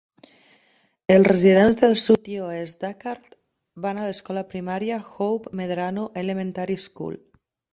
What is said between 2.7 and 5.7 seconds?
d'Akard van a l'escola primària Hope